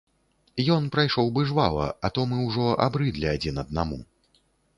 Ён 0.75 0.87
прайшоў 0.95 1.29
бы 1.35 1.43
жвава, 1.49 1.85
а 2.09 2.11
то 2.15 2.25
мы 2.33 2.41
ўжо 2.47 2.65
абрыдлі 2.87 3.31
адзін 3.35 3.63
аднаму. 3.65 4.01